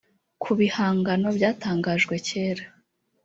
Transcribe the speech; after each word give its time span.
ku 0.41 0.51
bihangano 0.59 1.27
byatangajwe 1.37 2.15
kera 2.27 2.65